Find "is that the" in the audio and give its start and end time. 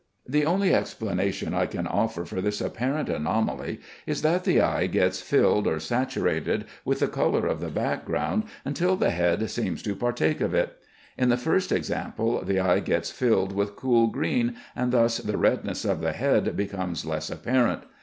4.07-4.59